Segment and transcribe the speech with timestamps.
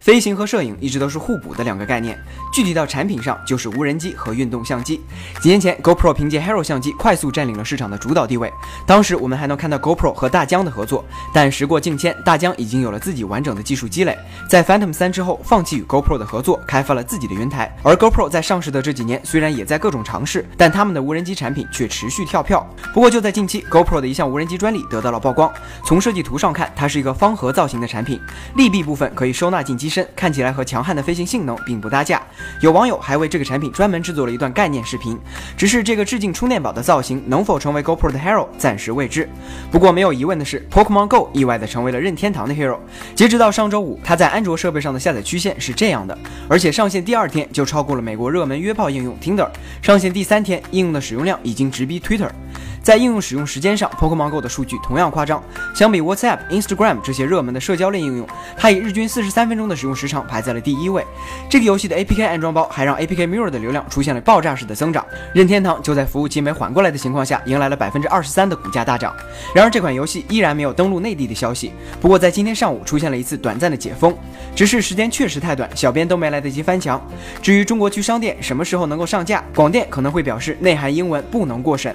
[0.00, 2.16] 飞行和摄影一直都是互补的两个概念，
[2.52, 5.00] 具体到产品上就是无人机和运动相机。
[5.40, 8.52] 几年前，GoPro 凭借 Hero 相机快速占领了市场的主导地位，
[8.86, 11.04] 当时我们还能看到 GoPro 和大疆的合作。
[11.34, 14.16] 但时过境迁，大疆已经有了自己完整的技术积累，
[14.48, 17.74] 在 Phantom 三之后放弃与 GoPro 的合作，开发了自己的云台。
[17.82, 22.64] 而 GoPro 在上市的这几年，虽然也在各种尝试，但他们的无人机产品却持续跳票。
[22.92, 25.52] 不过就在近期，GoPro 的一项无人机专利得到了曝光。
[25.84, 28.20] 从设计图上看，它是一个方盒造型的产品，
[28.54, 32.20] 利弊部分可以收纳进机机身，看起来和强悍的飞行性能并不搭架。
[32.60, 35.16] 有网友还为这个产品专门制作了一段概念视频，
[35.56, 39.28] 只是这个致敬充电宝的造型能否成为 GoPro 的 Hero，暂时未知。
[39.70, 42.78] 不过没有疑问的是，Pokemon Go 意外的成为了任天堂的 Hero。
[43.14, 46.18] 截止到上周五，它在安卓设备上的下载曲线是这样的，
[46.48, 49.48] 而且上线第二天就超过了美国热门约炮应用 Tinder，
[49.80, 52.30] 上线第三天应用的使用量已经直逼 Twitter。
[52.82, 55.42] 在应用使用时间上，Pokemon Go 的数据同样夸张。
[55.74, 61.04] 相比 WhatsApp、Instagram 这些热门的社交类应用，它以日均四十三分钟的使用时长排在了第一位。
[61.48, 65.04] 这个游戏的 APK 安装包还让 APK Mirror 的流量出现了爆炸式的增长。
[65.34, 69.14] 任天堂就在服务器没缓过来的情况下，迎来了百分之二十三的股价大涨。
[69.54, 71.72] 然而这款游戏依然没有登陆内地的消息。
[72.00, 74.16] 不过在今天上午出现了一次短暂的解封，
[74.54, 77.00] 只是时间确实太短，小编都没来得及翻墙。
[77.42, 81.94] 至于中国区商店什么时候能够上架，广电可能会表示内含英文不能过审。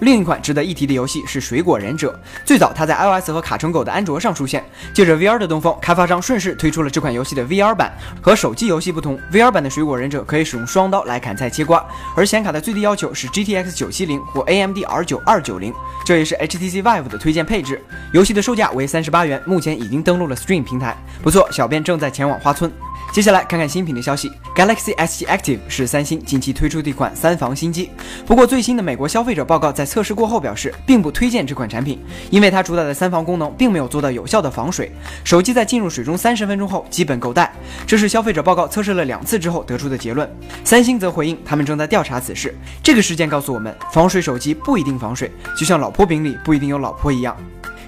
[0.00, 2.12] 另一款值得一提的游戏是《水果忍者》，
[2.46, 4.64] 最早它在 iOS 和卡成狗的安卓上出现。
[4.94, 7.92] 借着 VR 的东风，开发商顺势推出了这款游戏的 VR 版。
[8.22, 11.84] 和手机游戏不同，VR 版的《水果忍者》可以使用双刀来砍菜切瓜，
[12.16, 17.82] 而显卡的最低要求是 GTX 970或 AMD R9 290，这也是 HTC Vive 的推荐配置。
[18.12, 20.96] 游戏的售价为三十八元，目前已经登录了 Stream 平台。
[21.22, 22.70] 不错，小编正在前往花村。
[23.18, 27.90] 接下来看看新品的消息，Galaxy S7 Active 是三星近期推出的一款三防新机。
[28.24, 31.98] 不过最新的美国消费者报告在测试过后表示，并不推荐这款产品，
[32.30, 34.92] 因为它主打的三防功能并没有做到有效的防水。
[35.24, 37.52] 手机在进入水中三十分钟后基本够带，
[37.88, 40.30] 这是消费者报告测试了两次之后得出的结论。
[40.62, 42.56] 三星则回应，他们正在调查此事。
[42.84, 45.28] 这个事件告诉我们，防水手机不一定防水，
[45.58, 47.36] 就像老婆饼里不一定有老婆一样。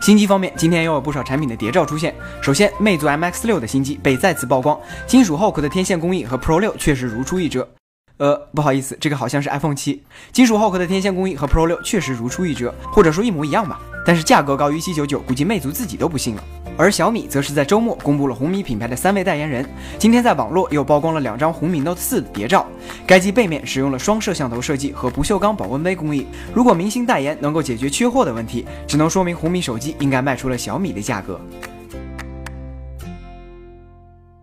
[0.00, 2.14] 新机方面，今天又有不少产品的谍照出现。
[2.40, 7.68] 首先，魅族 MX 六的新机被再次曝光，金属后壳的天线工艺和 Pro 六确实如出一辙。
[8.16, 13.80] 呃，不好意思，这个好像是 iPhone 七，金属后壳的天线工艺和 Pro 六确实如出一辙，或者说一模一样吧。
[14.06, 16.42] 但是价格高于七九九，估计魅族自己都不信了。
[16.78, 19.68] 而小米则是在周末公布了红米品牌的三位代言人。
[19.98, 22.64] 今天在网络又曝光了两张红米 Note 4的谍照，
[23.04, 26.28] 该机背面使用了双摄像头设计和不锈钢保温杯工艺。
[26.54, 31.40] 如果明星代言能够解决缺货的问题，只能说明红米手机应该卖出了小米的价格。